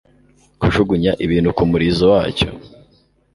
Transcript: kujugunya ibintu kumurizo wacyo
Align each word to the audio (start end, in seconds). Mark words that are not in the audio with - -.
kujugunya 0.59 1.11
ibintu 1.25 1.49
kumurizo 1.57 2.05
wacyo 2.13 2.49